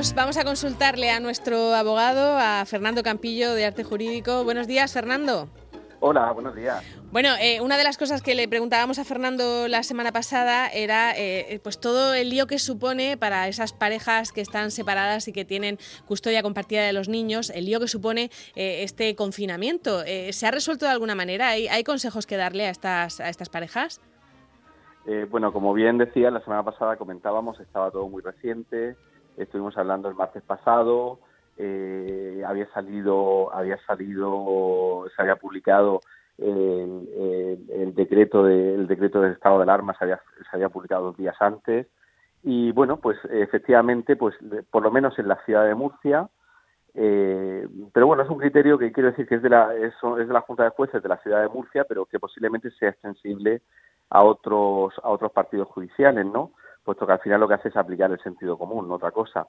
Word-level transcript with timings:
Vamos, 0.00 0.14
vamos 0.14 0.38
a 0.38 0.44
consultarle 0.44 1.10
a 1.10 1.20
nuestro 1.20 1.74
abogado, 1.74 2.38
a 2.38 2.64
Fernando 2.64 3.02
Campillo 3.02 3.52
de 3.52 3.66
Arte 3.66 3.84
Jurídico. 3.84 4.44
Buenos 4.44 4.66
días, 4.66 4.94
Fernando. 4.94 5.46
Hola, 6.00 6.32
buenos 6.32 6.56
días. 6.56 6.82
Bueno, 7.12 7.28
eh, 7.38 7.60
una 7.60 7.76
de 7.76 7.84
las 7.84 7.98
cosas 7.98 8.22
que 8.22 8.34
le 8.34 8.48
preguntábamos 8.48 8.98
a 8.98 9.04
Fernando 9.04 9.68
la 9.68 9.82
semana 9.82 10.10
pasada 10.10 10.68
era 10.68 11.12
eh, 11.14 11.60
pues 11.62 11.78
todo 11.78 12.14
el 12.14 12.30
lío 12.30 12.46
que 12.46 12.58
supone 12.58 13.18
para 13.18 13.46
esas 13.46 13.74
parejas 13.74 14.32
que 14.32 14.40
están 14.40 14.70
separadas 14.70 15.28
y 15.28 15.34
que 15.34 15.44
tienen 15.44 15.76
custodia 16.06 16.42
compartida 16.42 16.82
de 16.82 16.94
los 16.94 17.10
niños, 17.10 17.50
el 17.50 17.66
lío 17.66 17.78
que 17.78 17.86
supone 17.86 18.30
eh, 18.56 18.82
este 18.82 19.14
confinamiento. 19.14 20.00
¿Se 20.30 20.46
ha 20.46 20.50
resuelto 20.50 20.86
de 20.86 20.92
alguna 20.92 21.14
manera? 21.14 21.48
¿Hay, 21.50 21.68
¿Hay, 21.68 21.84
consejos 21.84 22.24
que 22.24 22.38
darle 22.38 22.68
a 22.68 22.70
estas, 22.70 23.20
a 23.20 23.28
estas 23.28 23.50
parejas? 23.50 24.00
bueno, 25.30 25.52
como 25.52 25.74
bien 25.74 25.98
decía, 25.98 26.30
la 26.30 26.40
semana 26.40 26.62
pasada 26.62 26.96
comentábamos, 26.96 27.58
estaba 27.58 27.90
todo 27.90 28.08
muy 28.08 28.22
reciente, 28.22 28.96
estuvimos 29.42 29.76
hablando 29.76 30.08
el 30.08 30.14
martes 30.14 30.42
pasado, 30.42 31.20
eh, 31.56 32.42
había 32.46 32.66
salido, 32.72 33.52
había 33.52 33.78
salido, 33.86 35.06
se 35.14 35.22
había 35.22 35.36
publicado 35.36 36.00
el, 36.38 37.94
decreto 37.94 38.44
del 38.44 38.86
decreto 38.86 39.20
del 39.20 39.32
estado 39.32 39.58
de 39.58 39.64
alarma 39.64 39.94
se 39.94 40.04
había, 40.04 40.20
se 40.50 40.56
había 40.56 40.68
publicado 40.68 41.06
dos 41.06 41.16
días 41.16 41.36
antes. 41.40 41.86
Y 42.42 42.72
bueno 42.72 42.96
pues 42.96 43.18
efectivamente 43.30 44.16
pues 44.16 44.34
por 44.70 44.82
lo 44.82 44.90
menos 44.90 45.18
en 45.18 45.28
la 45.28 45.36
ciudad 45.44 45.66
de 45.66 45.74
Murcia 45.74 46.30
eh, 46.94 47.68
pero 47.92 48.06
bueno 48.06 48.22
es 48.22 48.30
un 48.30 48.38
criterio 48.38 48.78
que 48.78 48.92
quiero 48.92 49.10
decir 49.10 49.28
que 49.28 49.34
es 49.34 49.42
de 49.42 49.50
la 49.50 49.74
es, 49.76 49.92
es 50.18 50.26
de 50.26 50.32
la 50.32 50.40
junta 50.40 50.64
de 50.64 50.70
jueces 50.70 51.02
de 51.02 51.08
la 51.08 51.18
ciudad 51.18 51.42
de 51.42 51.48
Murcia 51.48 51.84
pero 51.84 52.06
que 52.06 52.18
posiblemente 52.18 52.70
sea 52.72 52.88
extensible 52.88 53.60
a 54.08 54.24
otros 54.24 54.94
a 55.02 55.10
otros 55.10 55.30
partidos 55.32 55.68
judiciales 55.68 56.24
no 56.24 56.52
puesto 56.84 57.06
que 57.06 57.12
al 57.12 57.20
final 57.20 57.40
lo 57.40 57.48
que 57.48 57.54
hace 57.54 57.68
es 57.68 57.76
aplicar 57.76 58.10
el 58.10 58.20
sentido 58.20 58.56
común, 58.58 58.88
no 58.88 58.94
otra 58.94 59.10
cosa. 59.10 59.46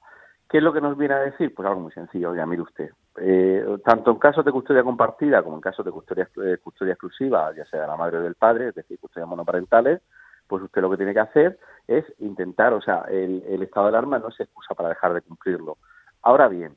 ¿Qué 0.52 0.58
es 0.58 0.64
lo 0.64 0.72
que 0.74 0.82
nos 0.82 0.98
viene 0.98 1.14
a 1.14 1.20
decir? 1.20 1.54
Pues 1.54 1.66
algo 1.66 1.80
muy 1.80 1.92
sencillo, 1.92 2.34
ya 2.34 2.44
mire 2.44 2.60
usted. 2.60 2.90
Eh, 3.16 3.64
tanto 3.84 4.10
en 4.10 4.18
casos 4.18 4.44
de 4.44 4.52
custodia 4.52 4.82
compartida 4.82 5.42
como 5.42 5.56
en 5.56 5.62
casos 5.62 5.82
de 5.82 5.90
custodia, 5.90 6.28
eh, 6.44 6.58
custodia 6.62 6.92
exclusiva, 6.92 7.50
ya 7.56 7.64
sea 7.64 7.80
de 7.80 7.86
la 7.86 7.96
madre 7.96 8.18
o 8.18 8.22
del 8.22 8.34
padre, 8.34 8.68
es 8.68 8.74
decir, 8.74 8.98
custodia 9.00 9.24
monoparentales, 9.24 10.02
pues 10.46 10.62
usted 10.62 10.82
lo 10.82 10.90
que 10.90 10.98
tiene 10.98 11.14
que 11.14 11.20
hacer 11.20 11.58
es 11.88 12.04
intentar, 12.18 12.74
o 12.74 12.82
sea, 12.82 13.06
el, 13.08 13.62
estado 13.62 13.86
de 13.86 13.92
alarma 13.92 14.18
no 14.18 14.28
es 14.28 14.40
excusa 14.40 14.74
para 14.74 14.90
dejar 14.90 15.14
de 15.14 15.22
cumplirlo. 15.22 15.78
Ahora 16.20 16.48
bien, 16.48 16.76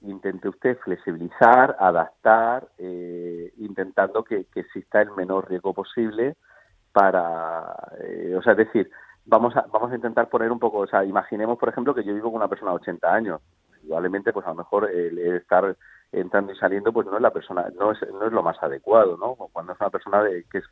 intente 0.00 0.48
usted 0.48 0.78
flexibilizar, 0.78 1.76
adaptar, 1.78 2.68
eh, 2.78 3.52
intentando 3.58 4.24
que, 4.24 4.46
exista 4.54 5.02
el 5.02 5.10
menor 5.10 5.50
riesgo 5.50 5.74
posible 5.74 6.36
para, 6.90 7.74
o 8.34 8.42
sea, 8.42 8.52
es 8.52 8.58
decir, 8.58 8.90
vamos 9.30 9.56
a, 9.56 9.64
vamos 9.72 9.92
a 9.92 9.94
intentar 9.94 10.28
poner 10.28 10.50
un 10.50 10.58
poco, 10.58 10.78
o 10.78 10.86
sea, 10.86 11.04
imaginemos, 11.04 11.56
por 11.56 11.68
ejemplo, 11.68 11.94
que 11.94 12.04
yo 12.04 12.12
vivo 12.12 12.30
con 12.30 12.40
una 12.40 12.48
persona 12.48 12.72
de 12.72 12.78
80 12.78 13.14
años. 13.14 13.40
Probablemente, 13.80 14.32
pues 14.32 14.44
a 14.46 14.50
lo 14.50 14.56
mejor 14.56 14.90
el, 14.90 15.18
estar 15.36 15.74
entrando 16.12 16.52
y 16.52 16.56
saliendo, 16.56 16.92
pues 16.92 17.06
no 17.06 17.16
es 17.16 17.22
la 17.22 17.30
persona, 17.30 17.66
no 17.78 17.92
es, 17.92 17.98
no 18.12 18.26
es 18.26 18.32
lo 18.32 18.42
más 18.42 18.60
adecuado, 18.62 19.16
¿no? 19.16 19.36
Cuando 19.52 19.72
es 19.72 19.80
una 19.80 19.90
persona 19.90 20.22
de, 20.22 20.44
que, 20.50 20.58
es, 20.58 20.64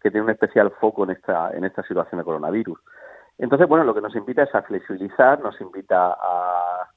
que 0.00 0.10
tiene 0.10 0.24
un 0.24 0.30
especial 0.30 0.70
foco 0.80 1.04
en 1.04 1.10
esta, 1.10 1.50
en 1.50 1.64
esta 1.64 1.82
situación 1.82 2.18
de 2.18 2.24
coronavirus. 2.24 2.78
Entonces, 3.36 3.68
bueno, 3.68 3.84
lo 3.84 3.94
que 3.94 4.00
nos 4.00 4.14
invita 4.14 4.44
es 4.44 4.54
a 4.54 4.62
flexibilizar, 4.62 5.40
nos 5.40 5.60
invita 5.60 6.12
a 6.12 6.88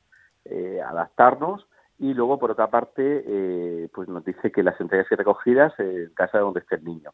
eh, 0.46 0.80
adaptarnos 0.82 1.68
y 1.98 2.14
luego, 2.14 2.38
por 2.38 2.52
otra 2.52 2.70
parte, 2.70 3.24
eh, 3.26 3.90
pues 3.92 4.08
nos 4.08 4.24
dice 4.24 4.52
que 4.52 4.62
las 4.62 4.80
entregas 4.80 5.12
y 5.12 5.16
recogidas 5.16 5.74
en 5.80 6.14
casa 6.14 6.38
de 6.38 6.44
donde 6.44 6.60
esté 6.60 6.76
el 6.76 6.84
niño 6.84 7.12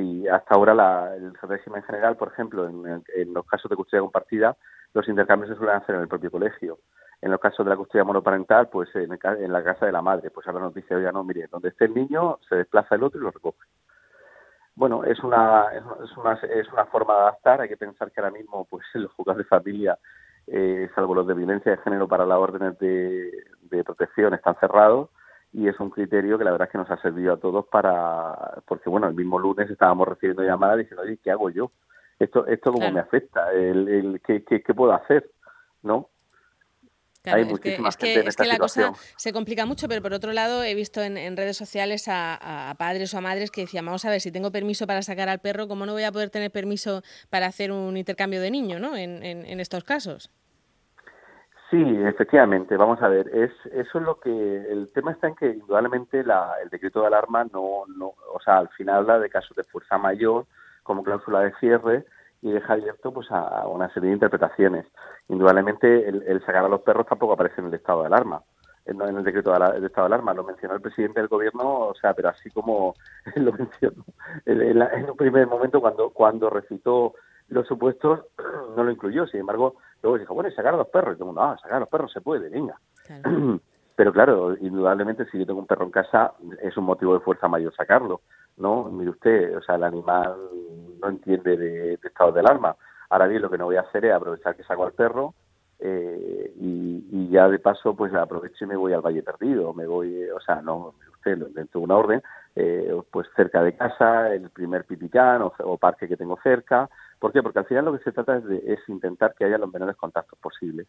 si 0.00 0.26
hasta 0.28 0.54
ahora 0.54 0.74
la, 0.74 1.14
el 1.14 1.34
régimen 1.34 1.82
general, 1.82 2.16
por 2.16 2.28
ejemplo, 2.28 2.66
en, 2.66 3.34
los 3.34 3.46
casos 3.46 3.68
de 3.68 3.76
custodia 3.76 4.00
compartida, 4.00 4.56
los 4.94 5.06
intercambios 5.08 5.50
se 5.50 5.56
suelen 5.56 5.76
hacer 5.76 5.94
en 5.94 6.02
el 6.02 6.08
propio 6.08 6.30
colegio. 6.30 6.78
En 7.20 7.30
los 7.30 7.40
casos 7.40 7.66
de 7.66 7.70
la 7.70 7.76
custodia 7.76 8.04
monoparental, 8.04 8.68
pues 8.68 8.88
en, 8.94 9.10
la 9.10 9.62
casa 9.62 9.86
de 9.86 9.92
la 9.92 10.00
madre. 10.00 10.30
Pues 10.30 10.46
ahora 10.46 10.60
nos 10.60 10.74
dice, 10.74 10.94
oiga, 10.94 11.12
no, 11.12 11.22
mire, 11.22 11.48
donde 11.48 11.68
esté 11.68 11.84
el 11.84 11.94
niño, 11.94 12.38
se 12.48 12.56
desplaza 12.56 12.94
el 12.94 13.02
otro 13.02 13.20
y 13.20 13.24
lo 13.24 13.30
recoge. 13.30 13.58
Bueno, 14.74 15.04
es 15.04 15.22
una, 15.22 15.66
es 15.74 16.16
una, 16.16 16.32
es 16.32 16.72
una 16.72 16.86
forma 16.86 17.14
de 17.14 17.20
adaptar. 17.20 17.60
Hay 17.60 17.68
que 17.68 17.76
pensar 17.76 18.10
que 18.10 18.20
ahora 18.20 18.32
mismo, 18.32 18.64
pues 18.64 18.86
los 18.94 19.12
juzgados 19.12 19.38
de 19.38 19.44
familia, 19.44 19.98
eh, 20.46 20.88
salvo 20.94 21.14
los 21.14 21.26
de 21.26 21.34
violencia 21.34 21.72
de 21.72 21.82
género 21.82 22.08
para 22.08 22.24
las 22.24 22.38
órdenes 22.38 22.78
de, 22.78 23.30
de 23.60 23.84
protección, 23.84 24.32
están 24.32 24.56
cerrados 24.58 25.10
y 25.52 25.68
es 25.68 25.78
un 25.80 25.90
criterio 25.90 26.38
que 26.38 26.44
la 26.44 26.52
verdad 26.52 26.68
es 26.68 26.72
que 26.72 26.78
nos 26.78 26.90
ha 26.90 27.00
servido 27.02 27.34
a 27.34 27.36
todos 27.36 27.66
para, 27.66 28.62
porque 28.66 28.88
bueno, 28.88 29.08
el 29.08 29.14
mismo 29.14 29.38
lunes 29.38 29.68
estábamos 29.70 30.06
recibiendo 30.06 30.42
llamadas 30.42 30.78
diciendo, 30.78 31.02
oye, 31.02 31.18
¿qué 31.22 31.30
hago 31.30 31.50
yo? 31.50 31.72
Esto, 32.18 32.46
esto 32.46 32.72
cómo 32.72 32.90
me 32.90 33.00
afecta, 33.00 33.50
el, 33.52 33.88
el 33.88 34.20
¿qué, 34.20 34.44
qué, 34.44 34.74
puedo 34.74 34.92
hacer, 34.92 35.30
¿no? 35.82 36.10
Hay 37.24 37.42
es 37.42 37.60
que, 37.60 37.74
es 37.74 37.96
que, 37.96 38.20
es 38.20 38.36
que 38.36 38.46
la 38.46 38.56
cosa 38.56 38.92
se 39.16 39.32
complica 39.32 39.66
mucho, 39.66 39.88
pero 39.88 40.00
por 40.00 40.14
otro 40.14 40.32
lado 40.32 40.62
he 40.62 40.74
visto 40.74 41.02
en, 41.02 41.36
redes 41.36 41.56
sociales 41.56 42.06
a, 42.08 42.74
padres 42.78 43.12
o 43.12 43.18
a 43.18 43.20
madres 43.20 43.50
que 43.50 43.62
decían, 43.62 43.84
vamos 43.84 44.04
a 44.04 44.10
ver, 44.10 44.20
si 44.20 44.30
tengo 44.30 44.50
permiso 44.52 44.86
para 44.86 45.02
sacar 45.02 45.28
al 45.28 45.40
perro, 45.40 45.68
¿cómo 45.68 45.84
no 45.84 45.92
voy 45.92 46.04
a 46.04 46.12
poder 46.12 46.30
tener 46.30 46.50
permiso 46.50 47.02
para 47.28 47.46
hacer 47.46 47.72
un 47.72 47.96
intercambio 47.96 48.40
de 48.40 48.50
niño 48.50 48.78
¿no? 48.78 48.96
en, 48.96 49.22
en 49.22 49.60
estos 49.60 49.84
casos? 49.84 50.30
Sí, 51.70 51.76
efectivamente. 52.04 52.76
Vamos 52.76 53.00
a 53.00 53.08
ver, 53.08 53.28
es 53.28 53.52
eso 53.72 53.98
es 53.98 54.04
lo 54.04 54.18
que 54.18 54.30
el 54.30 54.92
tema 54.92 55.12
está 55.12 55.28
en 55.28 55.36
que 55.36 55.46
indudablemente 55.50 56.24
la, 56.24 56.54
el 56.60 56.68
decreto 56.68 57.00
de 57.00 57.06
alarma 57.06 57.44
no, 57.44 57.84
no, 57.86 58.14
o 58.32 58.40
sea, 58.44 58.58
al 58.58 58.68
final 58.70 58.98
habla 58.98 59.20
de 59.20 59.30
casos 59.30 59.56
de 59.56 59.62
fuerza 59.62 59.96
mayor 59.96 60.46
como 60.82 61.04
cláusula 61.04 61.40
de 61.40 61.52
cierre 61.60 62.04
y 62.42 62.50
deja 62.50 62.72
abierto 62.72 63.12
pues 63.12 63.30
a 63.30 63.68
una 63.68 63.88
serie 63.94 64.08
de 64.08 64.14
interpretaciones. 64.14 64.86
Indudablemente 65.28 66.08
el, 66.08 66.40
sacar 66.40 66.64
a 66.64 66.68
los 66.68 66.80
perros 66.80 67.06
tampoco 67.06 67.34
aparece 67.34 67.60
en 67.60 67.68
el 67.68 67.74
estado 67.74 68.00
de 68.00 68.06
alarma, 68.06 68.42
en, 68.86 69.00
el 69.00 69.22
decreto 69.22 69.52
de, 69.52 69.86
estado 69.86 70.08
de 70.08 70.14
alarma. 70.14 70.34
Lo 70.34 70.42
mencionó 70.42 70.74
el 70.74 70.80
presidente 70.80 71.20
del 71.20 71.28
gobierno, 71.28 71.62
o 71.62 71.94
sea, 71.94 72.14
pero 72.14 72.30
así 72.30 72.50
como 72.50 72.94
lo 73.36 73.52
mencionó 73.52 74.04
en, 74.44 74.82
en 74.82 75.10
un 75.10 75.16
primer 75.16 75.46
momento 75.46 75.80
cuando 75.80 76.10
cuando 76.10 76.50
recitó 76.50 77.14
los 77.50 77.66
supuestos 77.66 78.20
no 78.76 78.82
lo 78.82 78.90
incluyó. 78.90 79.26
Sin 79.26 79.40
embargo, 79.40 79.76
luego 80.02 80.18
dijo, 80.18 80.34
bueno, 80.34 80.48
y 80.48 80.52
sacar 80.52 80.74
a 80.74 80.78
los 80.78 80.88
perros. 80.88 81.14
Y 81.14 81.18
todo 81.18 81.30
el 81.30 81.34
mundo, 81.34 81.42
ah, 81.42 81.56
sacar 81.60 81.76
a 81.76 81.80
los 81.80 81.88
perros 81.88 82.12
se 82.12 82.20
puede, 82.20 82.48
venga. 82.48 82.78
Pero 83.96 84.12
claro, 84.12 84.56
indudablemente, 84.56 85.26
si 85.26 85.38
yo 85.38 85.44
tengo 85.44 85.60
un 85.60 85.66
perro 85.66 85.84
en 85.84 85.90
casa, 85.90 86.32
es 86.62 86.74
un 86.76 86.84
motivo 86.84 87.12
de 87.12 87.20
fuerza 87.20 87.48
mayor 87.48 87.74
sacarlo, 87.74 88.22
¿no? 88.56 88.84
Mire 88.84 89.10
usted, 89.10 89.54
o 89.54 89.60
sea, 89.60 89.74
el 89.74 89.84
animal 89.84 90.36
no 91.02 91.08
entiende 91.08 91.56
de, 91.56 91.94
estado 91.94 92.32
de 92.32 92.40
alarma. 92.40 92.76
Ahora 93.10 93.26
bien, 93.26 93.42
lo 93.42 93.50
que 93.50 93.58
no 93.58 93.66
voy 93.66 93.76
a 93.76 93.82
hacer 93.82 94.06
es 94.06 94.14
aprovechar 94.14 94.56
que 94.56 94.64
saco 94.64 94.86
al 94.86 94.92
perro 94.92 95.34
eh, 95.78 96.50
y, 96.56 97.28
ya 97.28 97.46
de 97.48 97.58
paso, 97.58 97.94
pues 97.94 98.12
aprovecho 98.14 98.64
y 98.64 98.68
me 98.68 98.76
voy 98.76 98.94
al 98.94 99.02
Valle 99.02 99.22
Perdido. 99.22 99.74
Me 99.74 99.86
voy, 99.86 100.30
o 100.30 100.40
sea, 100.40 100.62
no, 100.62 100.94
usted, 101.12 101.36
dentro 101.54 101.80
de 101.80 101.84
una 101.84 101.96
orden, 101.96 102.22
eh, 102.56 102.98
pues 103.10 103.28
cerca 103.36 103.62
de 103.62 103.76
casa, 103.76 104.32
el 104.32 104.48
primer 104.48 104.86
pipicán 104.86 105.42
o 105.42 105.76
parque 105.76 106.08
que 106.08 106.16
tengo 106.16 106.38
cerca, 106.42 106.88
¿Por 107.20 107.32
qué? 107.32 107.42
Porque 107.42 107.58
al 107.58 107.66
final 107.66 107.84
lo 107.84 107.92
que 107.92 108.02
se 108.02 108.12
trata 108.12 108.38
es, 108.38 108.44
de, 108.44 108.62
es 108.66 108.80
intentar 108.88 109.34
que 109.34 109.44
haya 109.44 109.58
los 109.58 109.70
menores 109.70 109.96
contactos 109.96 110.38
posibles. 110.38 110.88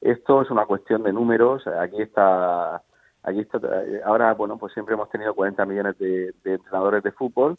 Esto 0.00 0.42
es 0.42 0.50
una 0.50 0.64
cuestión 0.64 1.02
de 1.02 1.12
números. 1.12 1.66
Aquí 1.66 2.00
está, 2.00 2.82
aquí 3.22 3.40
está. 3.40 3.60
Ahora, 4.04 4.32
bueno, 4.34 4.56
pues 4.56 4.72
siempre 4.72 4.94
hemos 4.94 5.10
tenido 5.10 5.34
40 5.34 5.66
millones 5.66 5.98
de, 5.98 6.34
entrenadores 6.44 7.02
de 7.02 7.12
fútbol 7.12 7.58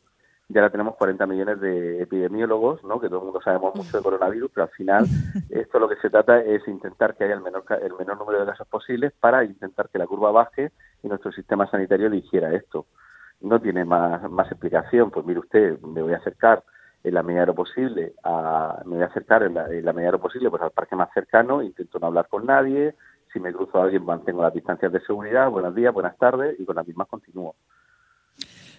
y 0.49 0.57
ahora 0.57 0.71
tenemos 0.71 0.95
40 0.95 1.27
millones 1.27 1.59
de 1.61 2.01
epidemiólogos, 2.01 2.83
¿no? 2.83 2.99
Que 2.99 3.07
todo 3.07 3.19
el 3.19 3.25
mundo 3.25 3.41
sabemos 3.41 3.75
mucho 3.75 3.97
de 3.97 4.03
coronavirus, 4.03 4.49
pero 4.51 4.63
al 4.63 4.71
final 4.71 5.05
esto 5.49 5.77
lo 5.77 5.87
que 5.87 5.97
se 5.97 6.09
trata 6.09 6.41
es 6.41 6.67
intentar 6.67 7.15
que 7.15 7.25
haya 7.25 7.35
el 7.35 7.41
menor, 7.41 7.65
el 7.81 7.93
menor 7.93 8.17
número 8.17 8.39
de 8.39 8.45
casos 8.45 8.67
posibles 8.67 9.13
para 9.19 9.43
intentar 9.43 9.89
que 9.89 9.99
la 9.99 10.07
curva 10.07 10.31
baje 10.31 10.71
y 11.03 11.07
nuestro 11.07 11.31
sistema 11.31 11.69
sanitario 11.69 12.07
eligiera 12.07 12.53
esto. 12.53 12.87
No 13.41 13.59
tiene 13.59 13.85
más, 13.85 14.23
más 14.31 14.49
explicación. 14.51 15.11
Pues 15.11 15.23
mire 15.23 15.41
usted, 15.41 15.79
me 15.81 16.01
voy 16.01 16.13
a 16.13 16.17
acercar 16.17 16.63
en 17.07 17.13
la 17.13 17.23
medida 17.23 17.41
de 17.41 17.47
lo 17.47 17.55
posible, 17.55 18.13
a, 18.23 18.81
me 18.85 18.95
voy 18.95 19.03
a 19.03 19.07
acercar 19.07 19.43
en 19.43 19.53
la, 19.53 19.63
medida 19.93 20.07
de 20.07 20.11
lo 20.11 20.21
posible 20.21 20.49
pues 20.49 20.61
al 20.61 20.71
parque 20.71 20.95
más 20.95 21.09
cercano, 21.13 21.61
intento 21.61 21.99
no 21.99 22.07
hablar 22.07 22.27
con 22.27 22.45
nadie, 22.45 22.95
si 23.31 23.39
me 23.39 23.53
cruzo 23.53 23.79
a 23.79 23.83
alguien 23.83 24.05
mantengo 24.05 24.41
las 24.41 24.53
distancias 24.53 24.91
de 24.91 24.99
seguridad, 25.01 25.49
buenos 25.49 25.75
días, 25.75 25.93
buenas 25.93 26.17
tardes 26.17 26.59
y 26.59 26.65
con 26.65 26.75
las 26.75 26.87
mismas 26.87 27.07
continúo. 27.07 27.55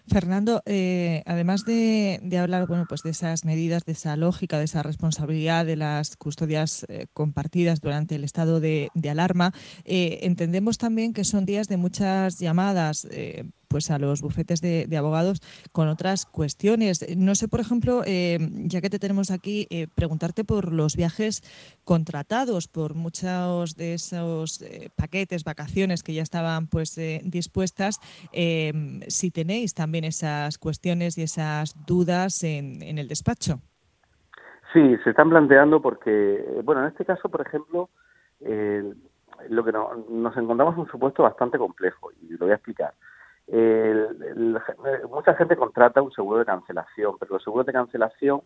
Fernando, 0.07 0.63
eh, 0.65 1.23
además 1.27 1.65
de, 1.67 2.21
hablar 2.41 2.67
bueno, 2.67 2.87
pues 2.89 3.03
de 3.03 3.11
esas 3.11 3.45
medidas, 3.45 3.85
de 3.85 3.93
esa 3.93 4.17
lógica, 4.17 4.59
de 4.59 4.65
esa 4.65 4.83
responsabilidad 4.83 5.67
de 5.67 5.77
las 5.77 6.17
custodias 6.17 6.87
eh, 6.89 7.07
compartidas 7.13 7.81
durante 7.83 8.15
el 8.15 8.25
estado 8.25 8.59
de, 8.59 8.91
alarma, 9.11 9.53
eh, 9.85 10.21
entendemos 10.23 10.79
también 10.79 11.13
que 11.13 11.25
son 11.25 11.45
días 11.45 11.69
de 11.69 11.77
muchas 11.77 12.39
llamadas 12.39 13.07
pues 13.69 13.91
a 13.91 13.99
los 13.99 14.23
bufetes 14.23 14.61
de, 14.61 14.89
abogados 14.97 15.41
con 15.73 15.89
otras 15.89 16.27
cuestiones. 16.27 17.17
No 17.17 17.35
sé, 17.35 17.49
por 17.49 17.61
ejemplo, 17.61 18.03
eh, 18.07 18.39
ya 18.67 18.81
que 18.81 18.91
te 18.91 18.99
tenemos 18.99 19.31
aquí, 19.31 19.67
eh, 19.71 19.87
preguntarte 19.95 20.45
por 20.45 20.73
los 20.73 20.97
viajes 20.97 21.43
contratados, 21.85 22.69
por 22.69 22.95
muchos 22.95 23.77
de 23.77 23.95
esos 23.95 24.63
eh, 24.63 24.91
paquetes, 24.97 25.45
vacaciones 25.45 26.03
que 26.03 26.15
ya 26.15 26.23
estaban 26.23 26.67
pues 26.67 26.99
dispuestas, 27.25 28.01
si 28.33 29.31
tenéis 29.31 29.75
también 29.75 30.05
esas 30.05 30.59
cuestiones 30.59 31.19
y 31.19 31.23
esas 31.23 31.75
dudas 31.87 32.43
en, 32.43 32.83
en 32.83 32.99
el 32.99 33.09
despacho. 33.09 33.61
Sí, 34.73 34.97
se 35.05 35.11
están 35.11 35.31
planteando 35.31 35.81
porque, 35.81 36.45
bueno, 36.65 36.83
en 36.83 36.89
este 36.89 37.05
caso, 37.05 37.29
por 37.29 37.47
ejemplo, 37.47 37.89
lo 39.49 39.65
que 39.65 39.73
nos 39.73 40.37
encontramos 40.37 40.77
un 40.77 40.89
supuesto 40.89 41.23
bastante 41.23 41.59
complejo 41.59 42.11
y 42.23 42.31
lo 42.33 42.47
voy 42.47 42.51
a 42.51 42.57
explicar. 42.57 42.93
Mucha 45.09 45.35
gente 45.35 45.57
contrata 45.57 46.03
un 46.03 46.13
seguro 46.13 46.39
de 46.39 46.45
cancelación, 46.45 47.17
pero 47.19 47.35
los 47.35 47.43
seguros 47.43 47.67
de 47.67 47.73
cancelación 47.73 48.43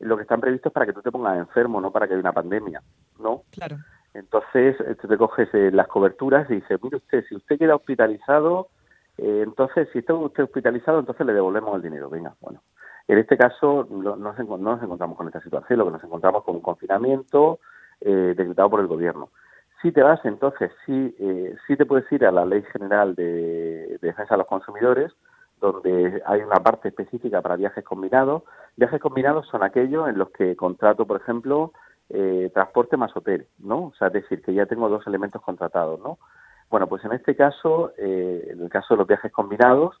lo 0.00 0.16
que 0.16 0.22
están 0.22 0.40
previstos 0.40 0.70
es 0.70 0.74
para 0.74 0.86
que 0.86 0.92
tú 0.92 1.00
te 1.00 1.12
pongas 1.12 1.38
enfermo, 1.38 1.80
no 1.80 1.90
para 1.90 2.06
que 2.06 2.14
haya 2.14 2.20
una 2.20 2.32
pandemia, 2.32 2.82
¿no? 3.18 3.42
Claro. 3.52 3.76
Entonces, 4.14 4.76
tú 5.00 5.08
te 5.08 5.16
coges 5.16 5.48
eh, 5.54 5.70
las 5.72 5.86
coberturas 5.86 6.50
y 6.50 6.56
dices, 6.56 6.78
mire 6.82 6.96
usted, 6.96 7.24
si 7.28 7.36
usted 7.36 7.58
queda 7.58 7.76
hospitalizado, 7.76 8.68
eh, 9.16 9.42
entonces, 9.44 9.88
si 9.92 10.00
está 10.00 10.14
usted 10.14 10.44
hospitalizado, 10.44 10.98
entonces 10.98 11.26
le 11.26 11.32
devolvemos 11.32 11.76
el 11.76 11.82
dinero. 11.82 12.10
Venga, 12.10 12.34
bueno. 12.40 12.60
En 13.08 13.18
este 13.18 13.36
caso 13.36 13.86
no, 13.90 14.16
nos, 14.16 14.38
encontramos 14.38 15.16
con 15.16 15.26
esta 15.26 15.40
situación, 15.40 15.78
lo 15.78 15.86
que 15.86 15.92
nos 15.92 16.04
encontramos 16.04 16.44
con 16.44 16.56
un 16.56 16.62
confinamiento 16.62 17.58
eh, 18.00 18.34
decretado 18.36 18.70
por 18.70 18.80
el 18.80 18.86
gobierno. 18.86 19.30
Si 19.82 19.90
te 19.90 20.02
vas, 20.02 20.24
entonces, 20.24 20.70
sí, 20.86 21.14
eh, 21.18 21.56
sí 21.66 21.76
te 21.76 21.84
puedes 21.84 22.10
ir 22.12 22.24
a 22.24 22.30
la 22.30 22.46
Ley 22.46 22.62
General 22.72 23.16
de, 23.16 23.98
Defensa 24.00 24.34
de 24.34 24.38
los 24.38 24.46
Consumidores, 24.46 25.12
donde 25.60 26.22
hay 26.24 26.40
una 26.40 26.60
parte 26.62 26.88
específica 26.88 27.42
para 27.42 27.56
viajes 27.56 27.84
combinados. 27.84 28.44
Viajes 28.76 29.00
combinados 29.00 29.48
son 29.48 29.64
aquellos 29.64 30.08
en 30.08 30.18
los 30.18 30.30
que 30.30 30.54
contrato, 30.54 31.04
por 31.04 31.20
ejemplo, 31.20 31.72
eh, 32.10 32.50
transporte 32.54 32.96
más 32.96 33.16
hotel, 33.16 33.48
¿no? 33.58 33.86
O 33.86 33.94
sea, 33.98 34.06
es 34.06 34.14
decir, 34.14 34.40
que 34.42 34.54
ya 34.54 34.66
tengo 34.66 34.88
dos 34.88 35.04
elementos 35.08 35.42
contratados, 35.42 35.98
¿no? 36.00 36.18
Bueno, 36.70 36.86
pues 36.86 37.04
en 37.04 37.12
este 37.12 37.34
caso, 37.34 37.92
eh, 37.98 38.50
en 38.52 38.62
el 38.62 38.70
caso 38.70 38.94
de 38.94 38.98
los 38.98 39.08
viajes 39.08 39.32
combinados, 39.32 39.96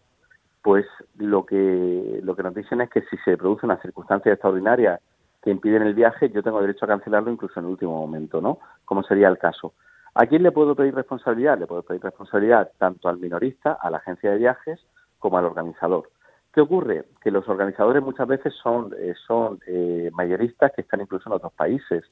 pues 0.62 0.86
lo 1.16 1.44
que, 1.44 2.20
lo 2.22 2.36
que 2.36 2.42
nos 2.44 2.54
dicen 2.54 2.80
es 2.80 2.90
que 2.90 3.02
si 3.02 3.16
se 3.24 3.36
produce 3.36 3.66
una 3.66 3.80
circunstancia 3.82 4.32
extraordinaria 4.32 5.00
que 5.42 5.50
impiden 5.50 5.82
el 5.82 5.94
viaje, 5.94 6.30
yo 6.30 6.42
tengo 6.42 6.60
derecho 6.60 6.84
a 6.84 6.88
cancelarlo 6.88 7.30
incluso 7.30 7.58
en 7.58 7.66
el 7.66 7.72
último 7.72 7.98
momento, 7.98 8.40
¿no? 8.40 8.58
Como 8.84 9.02
sería 9.02 9.28
el 9.28 9.38
caso. 9.38 9.74
¿A 10.14 10.26
quién 10.26 10.42
le 10.42 10.52
puedo 10.52 10.74
pedir 10.74 10.94
responsabilidad? 10.94 11.58
Le 11.58 11.66
puedo 11.66 11.82
pedir 11.82 12.02
responsabilidad 12.02 12.70
tanto 12.78 13.08
al 13.08 13.18
minorista, 13.18 13.72
a 13.72 13.90
la 13.90 13.96
agencia 13.96 14.30
de 14.30 14.38
viajes, 14.38 14.80
como 15.18 15.38
al 15.38 15.44
organizador. 15.46 16.10
¿Qué 16.52 16.60
ocurre? 16.60 17.06
Que 17.22 17.30
los 17.30 17.48
organizadores 17.48 18.02
muchas 18.02 18.28
veces 18.28 18.54
son, 18.62 18.92
eh, 18.98 19.14
son 19.26 19.58
eh, 19.66 20.10
mayoristas 20.12 20.72
que 20.72 20.82
están 20.82 21.00
incluso 21.00 21.28
en 21.28 21.34
otros 21.34 21.52
países, 21.54 22.04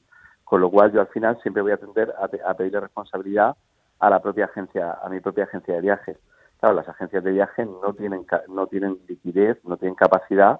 con 0.43 0.59
lo 0.61 0.71
cual 0.71 0.91
yo 0.91 0.99
al 0.99 1.07
final 1.07 1.39
siempre 1.41 1.61
voy 1.61 1.71
a 1.71 1.77
tender 1.77 2.13
a, 2.17 2.53
pedirle 2.55 2.79
responsabilidad 2.79 3.55
a 3.99 4.09
la 4.09 4.19
propia 4.19 4.45
agencia, 4.45 4.97
a 5.01 5.07
mi 5.09 5.19
propia 5.19 5.43
agencia 5.43 5.75
de 5.75 5.81
viajes. 5.81 6.17
Claro, 6.59 6.75
las 6.75 6.89
agencias 6.89 7.23
de 7.23 7.31
viajes 7.31 7.67
no 7.67 7.93
tienen 7.93 8.25
no 8.49 8.67
tienen 8.67 8.97
liquidez, 9.07 9.63
no 9.63 9.77
tienen 9.77 9.95
capacidad 9.95 10.59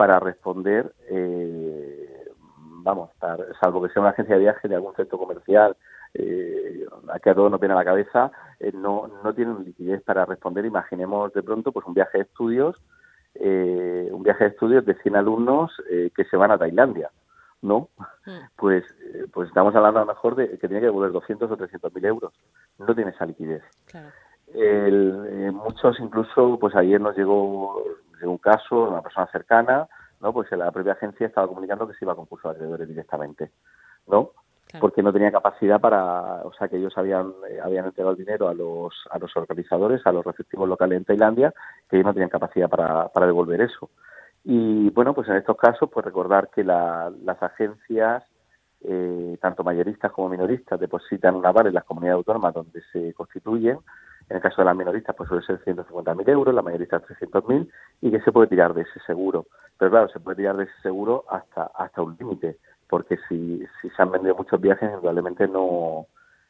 para 0.00 0.18
responder, 0.18 0.94
eh, 1.10 2.24
vamos, 2.56 3.10
salvo 3.60 3.82
que 3.82 3.92
sea 3.92 4.00
una 4.00 4.12
agencia 4.12 4.34
de 4.34 4.40
viajes 4.40 4.66
de 4.66 4.74
algún 4.74 4.94
centro 4.94 5.18
comercial, 5.18 5.76
eh, 6.14 6.86
que 7.22 7.28
a 7.28 7.34
todos 7.34 7.50
nos 7.50 7.60
viene 7.60 7.74
a 7.74 7.76
la 7.76 7.84
cabeza, 7.84 8.32
eh, 8.60 8.72
no, 8.72 9.10
no 9.22 9.34
tienen 9.34 9.62
liquidez 9.62 10.02
para 10.02 10.24
responder. 10.24 10.64
Imaginemos 10.64 11.34
de 11.34 11.42
pronto 11.42 11.70
pues 11.70 11.84
un 11.84 11.92
viaje 11.92 12.16
de 12.16 12.24
estudios, 12.24 12.80
eh, 13.34 14.08
un 14.10 14.22
viaje 14.22 14.44
de 14.44 14.50
estudios 14.52 14.86
de 14.86 14.94
100 14.94 15.16
alumnos 15.16 15.70
que 16.16 16.24
se 16.24 16.36
van 16.38 16.50
a 16.50 16.56
Tailandia. 16.56 17.10
¿no? 17.60 17.90
Mm. 18.24 18.30
Pues, 18.56 18.84
eh, 19.02 19.26
pues 19.30 19.48
estamos 19.48 19.74
hablando 19.74 20.00
a 20.00 20.06
lo 20.06 20.14
mejor 20.14 20.34
de 20.34 20.48
que 20.48 20.66
tiene 20.66 20.80
que 20.80 20.86
devolver 20.86 21.12
200 21.12 21.50
o 21.50 21.56
300 21.58 21.94
mil 21.94 22.06
euros. 22.06 22.32
No 22.78 22.94
tiene 22.94 23.10
esa 23.10 23.26
liquidez. 23.26 23.62
Eh, 24.54 25.50
muchos 25.52 26.00
incluso, 26.00 26.58
pues 26.58 26.74
ayer 26.74 27.00
nos 27.00 27.16
llegó, 27.16 27.82
un 28.28 28.38
caso 28.38 28.84
de 28.84 28.90
una 28.90 29.02
persona 29.02 29.26
cercana, 29.30 29.88
¿no? 30.20 30.32
Pues 30.32 30.50
la 30.52 30.70
propia 30.70 30.92
agencia 30.92 31.26
estaba 31.26 31.48
comunicando 31.48 31.86
que 31.86 31.94
se 31.94 32.04
iba 32.04 32.12
a 32.12 32.16
concurso 32.16 32.48
de 32.48 32.54
acreedores 32.54 32.88
directamente, 32.88 33.50
¿no? 34.06 34.30
Porque 34.78 35.02
no 35.02 35.12
tenía 35.12 35.32
capacidad 35.32 35.80
para, 35.80 36.42
o 36.44 36.52
sea, 36.52 36.68
que 36.68 36.76
ellos 36.76 36.96
habían 36.96 37.32
eh, 37.48 37.58
habían 37.60 37.86
entregado 37.86 38.12
el 38.12 38.18
dinero 38.18 38.48
a 38.48 38.54
los 38.54 38.94
a 39.10 39.18
los 39.18 39.36
organizadores, 39.36 40.06
a 40.06 40.12
los 40.12 40.24
receptivos 40.24 40.68
locales 40.68 40.98
en 40.98 41.04
Tailandia, 41.04 41.52
que 41.88 41.96
ellos 41.96 42.06
no 42.06 42.12
tenían 42.12 42.30
capacidad 42.30 42.68
para, 42.68 43.08
para 43.08 43.26
devolver 43.26 43.60
eso. 43.62 43.90
Y 44.44 44.90
bueno, 44.90 45.12
pues 45.12 45.28
en 45.28 45.36
estos 45.36 45.56
casos, 45.56 45.90
pues 45.92 46.04
recordar 46.04 46.50
que 46.50 46.64
las 46.64 47.42
agencias, 47.42 48.24
eh, 48.82 49.36
tanto 49.40 49.64
mayoristas 49.64 50.12
como 50.12 50.28
minoristas, 50.28 50.80
depositan 50.80 51.34
una 51.34 51.50
aval 51.50 51.66
en 51.66 51.74
las 51.74 51.84
comunidades 51.84 52.18
autónomas 52.18 52.54
donde 52.54 52.80
se 52.92 53.12
constituyen. 53.12 53.78
En 54.30 54.36
el 54.36 54.42
caso 54.42 54.62
de 54.62 54.66
las 54.66 54.76
minoristas, 54.76 55.16
pues 55.16 55.28
suele 55.28 55.44
ser 55.44 55.60
150.000 55.64 56.28
euros, 56.28 56.54
la 56.54 56.62
mayoristas 56.62 57.02
300.000, 57.02 57.68
y 58.00 58.10
que 58.12 58.20
se 58.20 58.30
puede 58.30 58.46
tirar 58.46 58.72
de 58.74 58.82
ese 58.82 59.00
seguro. 59.04 59.46
Pero 59.76 59.90
claro, 59.90 60.08
se 60.08 60.20
puede 60.20 60.36
tirar 60.36 60.56
de 60.56 60.64
ese 60.64 60.80
seguro 60.82 61.24
hasta 61.28 61.64
hasta 61.74 62.00
un 62.00 62.16
límite, 62.16 62.58
porque 62.88 63.18
si, 63.28 63.64
si 63.82 63.90
se 63.90 64.02
han 64.02 64.12
vendido 64.12 64.36
muchos 64.36 64.60
viajes, 64.60 64.88
indudablemente 64.88 65.48
no 65.48 66.06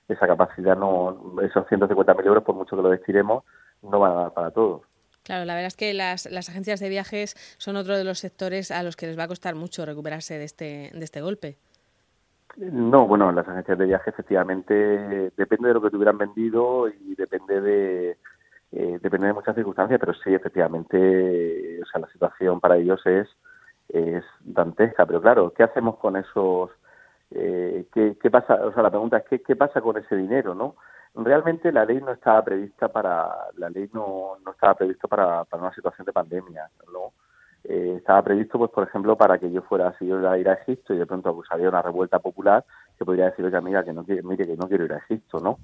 esa 0.09 0.27
capacidad, 0.27 0.77
no 0.77 1.37
esos 1.43 1.67
150.000 1.69 2.27
euros, 2.27 2.45
por 2.45 2.55
mucho 2.55 2.77
que 2.77 2.83
lo 2.83 2.91
destiremos, 2.91 3.45
no 3.83 3.99
van 3.99 4.13
a 4.13 4.15
dar 4.23 4.33
para 4.35 4.51
todos. 4.51 4.83
Claro, 5.23 5.47
la 5.47 5.55
verdad 5.55 5.69
es 5.69 5.77
que 5.77 5.95
las, 5.95 6.31
las, 6.31 6.51
agencias 6.51 6.81
de 6.81 6.89
viajes 6.91 7.35
son 7.57 7.77
otro 7.77 7.97
de 7.97 8.05
los 8.05 8.19
sectores 8.19 8.71
a 8.71 8.83
los 8.83 8.97
que 8.97 9.07
les 9.07 9.19
va 9.19 9.25
a 9.25 9.29
costar 9.29 9.55
mucho 9.55 9.87
recuperarse 9.87 10.37
de 10.37 10.45
este, 10.45 10.91
de 10.93 11.05
este 11.05 11.23
golpe. 11.23 11.57
No, 12.57 13.07
bueno, 13.07 13.31
las 13.33 13.49
agencias 13.49 13.79
de 13.79 13.87
viaje 13.87 14.11
efectivamente 14.11 14.75
depende 15.37 15.69
de 15.69 15.75
lo 15.75 15.83
que 15.83 15.91
tuvieran 15.91 16.19
vendido 16.19 16.89
y 16.89 17.15
depende 17.15 17.61
de 17.61 18.19
eh, 18.73 18.99
depende 19.03 19.27
de 19.29 19.33
muchas 19.33 19.55
circunstancias, 19.55 19.99
pero 19.99 20.15
sí, 20.15 20.33
efectivamente, 20.35 21.81
o 21.83 21.87
sea, 21.87 22.01
la 22.01 22.09
situación 22.09 22.61
para 22.61 22.77
ellos 22.77 23.05
es 23.07 23.29
es 23.93 24.25
dantesca. 24.41 25.07
Pero 25.07 25.21
claro, 25.21 25.53
¿qué 25.53 25.63
hacemos 25.63 25.97
con 25.99 26.17
esos? 26.17 26.71
Eh, 27.31 27.87
¿qué, 27.93 28.17
¿qué, 28.21 28.31
pasa? 28.31 28.55
O 28.55 28.73
sea, 28.73 28.83
la 28.83 28.91
pregunta 28.91 29.19
es 29.19 29.25
¿qué, 29.29 29.43
qué 29.43 29.57
pasa 29.57 29.81
con 29.81 29.97
ese 29.97 30.17
dinero, 30.17 30.55
no? 30.55 30.77
Realmente 31.15 31.73
la 31.73 31.85
ley 31.85 32.01
no 32.01 32.13
estaba 32.13 32.45
prevista 32.45 32.89
para 32.89 33.29
la 33.57 33.71
ley 33.71 33.89
no, 33.93 34.37
no 34.45 34.53
estaba 34.53 34.75
previsto 34.75 35.09
para, 35.09 35.45
para 35.45 35.63
una 35.63 35.75
situación 35.75 36.05
de 36.07 36.13
pandemia, 36.13 36.69
¿no? 36.93 37.13
Eh, 37.65 37.95
estaba 37.99 38.23
previsto, 38.23 38.59
pues, 38.59 38.71
por 38.71 38.87
ejemplo, 38.87 39.17
para 39.17 39.39
que 39.39 39.51
yo 39.51 39.63
fuera, 39.63 39.95
si 39.99 40.07
yo 40.07 40.19
iba 40.19 40.33
a 40.33 40.39
ir 40.39 40.49
a 40.49 40.55
Egipto 40.55 40.95
y 40.95 40.99
de 40.99 41.07
pronto 41.07 41.35
pues, 41.35 41.49
había 41.51 41.69
una 41.69 41.83
revuelta 41.83 42.19
popular, 42.19 42.65
que 42.99 43.05
podría 43.05 43.27
decir, 43.27 43.45
oye, 43.45 43.61
mira, 43.61 43.85
que 43.85 43.93
no, 43.93 44.05
mire, 44.05 44.47
que 44.47 44.57
no 44.57 44.69
quiero 44.69 44.85
ir 44.85 44.93
a 44.93 44.99
Egipto, 44.99 45.41
¿no? 45.41 45.59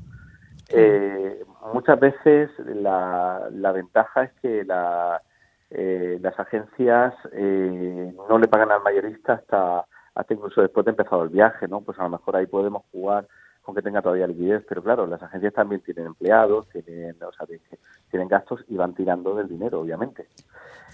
Eh, 0.69 1.45
muchas 1.73 1.99
veces 1.99 2.51
la, 2.59 3.49
la 3.53 3.73
ventaja 3.73 4.25
es 4.25 4.33
que 4.43 4.65
la, 4.65 5.23
eh, 5.71 6.19
las 6.21 6.39
agencias 6.39 7.15
no 7.33 8.39
le 8.39 8.49
pagan 8.49 8.73
al 8.73 8.83
mayorista 8.83 9.35
hasta, 9.35 9.85
hasta 10.15 10.35
incluso 10.35 10.63
después 10.63 10.85
de 10.85 10.91
empezado 10.91 11.23
el 11.23 11.31
viaje, 11.31 11.69
¿no? 11.69 11.81
Pues 11.81 11.99
a 11.99 12.03
lo 12.03 12.11
mejor 12.11 12.37
ahí 12.37 12.47
podemos 12.47 12.83
jugar 12.93 13.27
con 13.67 13.75
que 13.75 13.83
tenga 13.83 14.01
todavía 14.01 14.29
liquidez, 14.29 14.65
pero 14.69 14.81
claro, 14.81 15.09
las 15.09 15.21
agencias 15.21 15.53
también 15.53 15.81
tienen 15.81 16.07
empleados, 16.07 16.69
tienen, 16.69 17.17
o 17.21 17.33
sea, 17.33 17.47
tienen 18.09 18.29
gastos 18.29 18.65
y 18.69 18.77
van 18.77 18.95
tirando 18.95 19.35
del 19.35 19.49
dinero, 19.49 19.81
obviamente. 19.81 20.29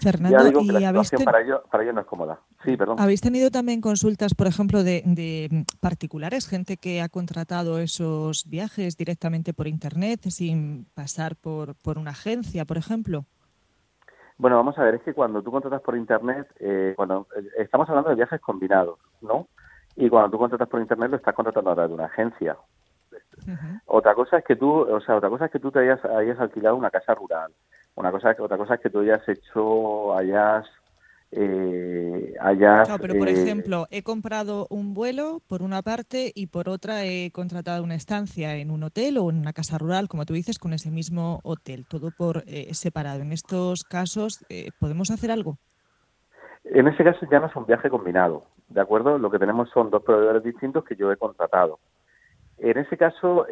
Fernando, 0.01 0.39
ya 0.39 0.43
digo 0.43 0.61
que 0.61 0.71
la 0.71 0.79
situación 0.79 1.23
para 1.23 1.41
ellos 1.41 1.61
para 1.69 1.83
ello 1.83 1.93
no 1.93 2.01
es 2.01 2.07
cómoda. 2.07 2.39
Sí, 2.65 2.75
perdón. 2.75 2.99
¿Habéis 2.99 3.21
tenido 3.21 3.51
también 3.51 3.79
consultas, 3.79 4.33
por 4.33 4.47
ejemplo, 4.47 4.83
de, 4.83 5.03
de, 5.05 5.65
particulares, 5.81 6.47
gente 6.47 6.77
que 6.77 7.03
ha 7.03 7.09
contratado 7.09 7.77
esos 7.77 8.49
viajes 8.49 8.97
directamente 8.97 9.53
por 9.53 9.67
Internet 9.67 10.21
sin 10.29 10.87
pasar 10.95 11.35
por, 11.35 11.75
por 11.75 11.99
una 11.99 12.09
agencia, 12.09 12.65
por 12.65 12.77
ejemplo? 12.77 13.25
Bueno, 14.39 14.55
vamos 14.55 14.75
a 14.79 14.83
ver, 14.83 14.95
es 14.95 15.03
que 15.03 15.13
cuando 15.13 15.43
tú 15.43 15.51
contratas 15.51 15.81
por 15.81 15.95
Internet, 15.95 16.47
eh, 16.59 16.93
cuando 16.95 17.27
eh, 17.37 17.47
estamos 17.59 17.87
hablando 17.87 18.09
de 18.09 18.15
viajes 18.15 18.41
combinados, 18.41 18.97
¿no? 19.21 19.47
Y 19.95 20.09
cuando 20.09 20.31
tú 20.31 20.37
contratas 20.37 20.67
por 20.67 20.81
internet 20.81 21.11
lo 21.11 21.17
estás 21.17 21.35
contratando 21.35 21.71
a 21.71 21.75
través 21.75 21.89
de 21.89 21.95
una 21.95 22.05
agencia. 22.05 22.57
Otra 23.85 24.15
cosa 24.15 24.37
es 24.37 24.45
que 24.45 24.55
tú, 24.55 24.71
o 24.71 25.01
sea, 25.01 25.17
otra 25.17 25.29
cosa 25.29 25.45
es 25.45 25.51
que 25.51 25.59
tú 25.59 25.71
te 25.71 25.79
hayas, 25.79 26.03
hayas 26.05 26.39
alquilado 26.39 26.75
una 26.75 26.89
casa 26.89 27.13
rural. 27.13 27.51
Una 27.95 28.11
cosa, 28.11 28.35
otra 28.39 28.57
cosa 28.57 28.75
es 28.75 28.81
que 28.81 28.89
tú 28.89 28.99
hayas 28.99 29.27
hecho, 29.27 30.15
hayas 30.15 30.65
eh, 31.35 32.33
hayas... 32.39 32.87
No, 32.87 32.99
pero 32.99 33.15
por 33.15 33.27
eh, 33.27 33.31
ejemplo, 33.31 33.87
he 33.89 34.03
comprado 34.03 34.67
un 34.69 34.93
vuelo 34.93 35.41
por 35.47 35.63
una 35.63 35.81
parte 35.81 36.31
y 36.35 36.47
por 36.47 36.69
otra 36.69 37.05
he 37.05 37.31
contratado 37.31 37.83
una 37.83 37.95
estancia 37.95 38.55
en 38.57 38.69
un 38.69 38.83
hotel 38.83 39.17
o 39.17 39.29
en 39.29 39.37
una 39.37 39.53
casa 39.53 39.77
rural, 39.77 40.07
como 40.07 40.25
tú 40.25 40.33
dices, 40.33 40.59
con 40.59 40.73
ese 40.73 40.91
mismo 40.91 41.39
hotel, 41.43 41.85
todo 41.87 42.11
por 42.15 42.43
eh, 42.45 42.73
separado. 42.73 43.21
En 43.21 43.31
estos 43.31 43.83
casos, 43.83 44.45
eh, 44.49 44.69
¿podemos 44.79 45.09
hacer 45.09 45.31
algo? 45.31 45.57
En 46.63 46.87
ese 46.87 47.03
caso 47.03 47.25
ya 47.29 47.39
no 47.39 47.47
es 47.47 47.55
un 47.55 47.65
viaje 47.65 47.89
combinado, 47.89 48.45
¿de 48.69 48.81
acuerdo? 48.81 49.17
Lo 49.17 49.29
que 49.29 49.39
tenemos 49.39 49.69
son 49.69 49.89
dos 49.89 50.03
proveedores 50.03 50.43
distintos 50.43 50.83
que 50.85 50.95
yo 50.95 51.11
he 51.11 51.17
contratado. 51.17 51.79
En 52.57 52.77
ese 52.77 52.97
caso, 52.97 53.45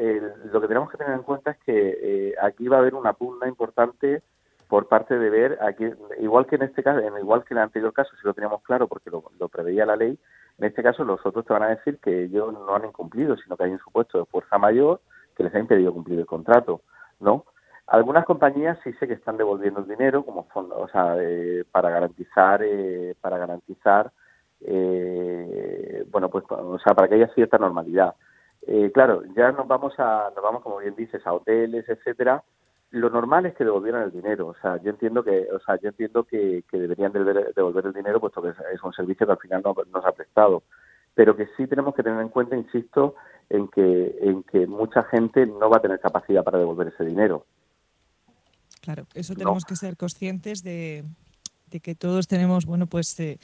lo 0.52 0.62
que 0.62 0.68
tenemos 0.68 0.90
que 0.90 0.98
tener 0.98 1.14
en 1.14 1.24
cuenta 1.24 1.52
es 1.52 1.58
que 1.66 1.98
eh, 2.02 2.36
aquí 2.42 2.68
va 2.68 2.78
a 2.78 2.80
haber 2.80 2.96
una 2.96 3.14
pugna 3.14 3.48
importante 3.48 4.22
por 4.70 4.88
parte 4.88 5.20
de 5.20 5.30
ver, 5.30 5.58
aquí, 5.62 5.86
igual 6.20 6.46
que 6.46 6.56
en 6.56 6.62
este 6.62 6.82
caso, 6.82 7.02
igual 7.20 7.44
que 7.44 7.54
en 7.54 7.58
el 7.58 7.64
anterior 7.66 7.92
caso, 7.92 8.12
si 8.16 8.26
lo 8.26 8.34
teníamos 8.34 8.62
claro 8.62 8.88
porque 8.88 9.10
lo 9.10 9.50
preveía 9.50 9.86
la 9.86 9.98
ley, 9.98 10.18
en 10.58 10.68
este 10.68 10.84
caso 10.84 11.04
los 11.04 11.26
otros 11.26 11.44
te 11.46 11.54
van 11.54 11.64
a 11.64 11.70
decir 11.70 12.00
que 12.00 12.24
ellos 12.24 12.54
no 12.54 12.76
han 12.76 12.86
incumplido, 12.86 13.36
sino 13.38 13.58
que 13.58 13.64
hay 13.64 13.72
un 13.72 13.80
supuesto 13.80 14.20
de 14.20 14.26
fuerza 14.26 14.58
mayor 14.58 15.02
que 15.36 15.44
les 15.44 15.56
ha 15.56 15.60
impedido 15.60 15.92
cumplir 15.92 16.20
el 16.20 16.26
contrato, 16.26 16.82
¿no? 17.20 17.46
Algunas 17.92 18.24
compañías 18.24 18.80
sí 18.86 18.94
sé 18.94 19.06
que 19.06 19.16
están 19.16 19.36
devolviendo 19.36 19.82
el 19.82 19.88
dinero 19.88 20.24
como 20.24 20.46
fondo, 20.46 20.80
o 20.80 20.88
sea, 20.88 21.18
eh, 21.20 21.66
para 21.70 21.90
garantizar, 21.90 22.64
eh, 22.64 23.16
para 23.20 23.38
garantizar, 23.38 24.14
eh, 24.62 26.06
bueno, 26.10 26.30
pues, 26.30 26.46
o 26.50 26.80
sea, 26.80 26.94
para 26.96 27.10
que 27.10 27.16
haya 27.16 27.28
cierta 27.34 27.58
normalidad. 27.58 28.16
eh, 28.68 28.92
claro, 28.94 29.24
ya 29.36 29.52
nos 29.52 29.68
vamos 29.68 29.94
a, 29.98 30.32
nos 30.34 30.42
vamos 30.42 30.62
como 30.64 30.78
bien 30.78 30.96
dices, 30.96 31.26
a 31.28 31.34
hoteles, 31.34 31.90
etcétera. 31.90 32.44
Lo 32.92 33.10
normal 33.10 33.46
es 33.48 33.56
que 33.56 33.66
devolvieran 33.66 34.04
el 34.04 34.12
dinero. 34.12 34.48
O 34.48 34.56
sea, 34.62 34.78
yo 34.82 34.92
entiendo 34.92 35.24
que, 35.24 35.48
o 35.52 35.60
sea, 35.60 35.78
yo 35.82 35.90
entiendo 35.90 36.24
que, 36.24 36.64
deberían 36.72 37.12
devolver, 37.12 37.86
el 37.88 37.94
dinero, 37.94 38.22
puesto 38.22 38.42
que 38.42 38.50
es, 38.50 38.84
un 38.84 38.94
servicio 38.94 39.26
que 39.26 39.34
al 39.34 39.40
final 39.40 39.64
no, 39.66 39.76
nos 39.92 40.06
ha 40.06 40.14
prestado. 40.14 40.64
Pero 41.14 41.36
que 41.36 41.48
sí 41.58 41.68
tenemos 41.68 41.94
que 41.96 42.04
tener 42.04 42.22
en 42.22 42.30
cuenta, 42.30 42.56
insisto, 42.56 43.16
en 43.50 43.68
que, 43.68 44.18
en 44.22 44.44
que 44.44 44.66
mucha 44.68 45.04
gente 45.04 45.46
no 45.46 45.70
va 45.70 45.78
a 45.78 45.82
tener 45.82 46.00
capacidad 46.00 46.44
para 46.44 46.60
devolver 46.60 46.88
ese 46.88 47.04
dinero. 47.04 47.46
Claro, 48.82 49.06
eso 49.14 49.36
tenemos 49.36 49.64
que 49.64 49.76
ser 49.76 49.96
conscientes 49.96 50.64
de, 50.64 51.04
que 51.84 51.96
todos 51.96 52.28
tenemos, 52.28 52.66
bueno, 52.66 52.88
pues 52.88 53.20
eh, 53.20 53.38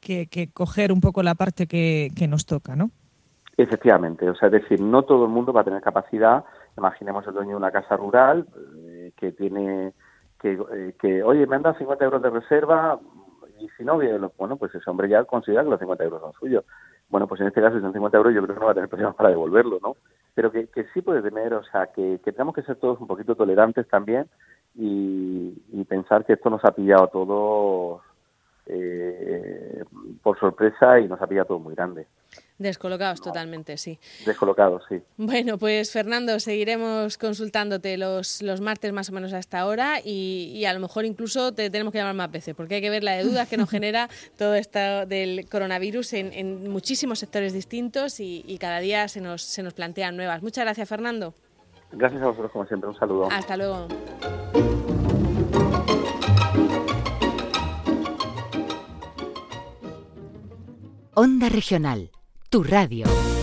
que, 0.00 0.50
coger 0.52 0.92
un 0.92 1.00
poco 1.00 1.22
la 1.22 1.36
parte 1.36 1.66
que, 1.66 2.26
nos 2.28 2.46
toca, 2.46 2.74
¿no? 2.74 2.90
Efectivamente, 3.56 4.28
o 4.28 4.34
sea, 4.34 4.48
es 4.48 4.52
decir, 4.52 4.80
no 4.80 5.04
todo 5.04 5.26
el 5.26 5.30
mundo 5.30 5.52
va 5.52 5.60
a 5.60 5.64
tener 5.64 5.80
capacidad. 5.82 6.44
Imaginemos 6.76 7.26
el 7.26 7.34
dueño 7.34 7.50
de 7.50 7.56
una 7.56 7.70
casa 7.70 7.96
rural 7.96 8.48
eh, 8.86 9.12
que 9.16 9.32
tiene 9.32 9.92
que, 10.40 10.52
eh, 10.52 10.94
que, 11.00 11.22
oye, 11.22 11.46
me 11.46 11.56
han 11.56 11.62
dado 11.62 11.78
50 11.78 12.04
euros 12.04 12.22
de 12.22 12.30
reserva 12.30 12.98
y 13.60 13.68
si 13.76 13.84
no, 13.84 14.00
bueno, 14.36 14.56
pues 14.56 14.74
ese 14.74 14.90
hombre 14.90 15.08
ya 15.08 15.22
considera 15.24 15.62
que 15.62 15.70
los 15.70 15.78
50 15.78 16.02
euros 16.02 16.20
son 16.20 16.32
suyos. 16.32 16.64
Bueno, 17.08 17.28
pues 17.28 17.40
en 17.40 17.46
este 17.46 17.60
caso, 17.60 17.76
si 17.76 17.82
son 17.82 17.92
50 17.92 18.16
euros, 18.16 18.34
yo 18.34 18.42
creo 18.42 18.54
que 18.54 18.60
no 18.60 18.66
va 18.66 18.72
a 18.72 18.74
tener 18.74 18.88
problemas 18.88 19.14
para 19.14 19.28
devolverlo, 19.28 19.78
¿no? 19.80 19.96
Pero 20.34 20.50
que, 20.50 20.68
que 20.68 20.86
sí 20.94 21.02
puede 21.02 21.22
tener, 21.22 21.54
o 21.54 21.64
sea, 21.64 21.88
que, 21.88 22.20
que 22.24 22.32
tenemos 22.32 22.54
que 22.54 22.62
ser 22.62 22.76
todos 22.76 23.00
un 23.00 23.06
poquito 23.06 23.34
tolerantes 23.34 23.86
también 23.88 24.28
y, 24.74 25.84
pensar 25.88 26.24
que 26.24 26.34
esto 26.34 26.48
nos 26.48 26.64
ha 26.64 26.72
pillado 26.72 27.04
a 27.04 27.10
todos 27.10 28.00
eh, 28.66 29.84
por 30.22 30.38
sorpresa 30.38 31.00
y 31.00 31.08
nos 31.08 31.20
ha 31.20 31.26
pillado 31.26 31.46
todo 31.46 31.58
muy 31.58 31.74
grande. 31.74 32.06
Descolocados 32.58 33.20
totalmente, 33.20 33.76
sí. 33.76 33.98
Descolocados, 34.24 34.84
sí. 34.88 35.02
Bueno, 35.16 35.58
pues 35.58 35.90
Fernando, 35.92 36.38
seguiremos 36.38 37.18
consultándote 37.18 37.98
los, 37.98 38.40
los 38.40 38.60
martes 38.60 38.92
más 38.92 39.10
o 39.10 39.12
menos 39.12 39.32
hasta 39.32 39.58
ahora 39.58 39.98
y, 40.02 40.52
y, 40.54 40.64
a 40.64 40.72
lo 40.72 40.80
mejor 40.80 41.04
incluso 41.04 41.52
te 41.52 41.70
tenemos 41.70 41.92
que 41.92 41.98
llamar 41.98 42.14
más 42.14 42.30
veces 42.30 42.54
porque 42.54 42.76
hay 42.76 42.80
que 42.80 42.90
ver 42.90 43.02
la 43.02 43.12
de 43.12 43.24
dudas 43.24 43.48
que 43.48 43.56
nos 43.56 43.68
genera 43.70 44.08
todo 44.38 44.54
esto 44.54 45.06
del 45.06 45.48
coronavirus 45.50 46.12
en, 46.14 46.32
en 46.32 46.70
muchísimos 46.70 47.18
sectores 47.18 47.52
distintos 47.52 48.20
y, 48.20 48.44
y, 48.46 48.58
cada 48.58 48.78
día 48.78 49.08
se 49.08 49.20
nos, 49.20 49.42
se 49.42 49.62
nos 49.62 49.74
plantean 49.74 50.16
nuevas. 50.16 50.42
Muchas 50.42 50.64
gracias, 50.64 50.88
Fernando. 50.88 51.34
Gracias 51.90 52.22
a 52.22 52.26
vosotros, 52.26 52.52
como 52.52 52.66
siempre. 52.66 52.88
Un 52.88 52.96
saludo. 52.96 53.28
Hasta 53.30 53.56
luego. 53.56 53.88
Onda 61.14 61.48
Regional, 61.50 62.08
tu 62.48 62.62
radio. 62.62 63.41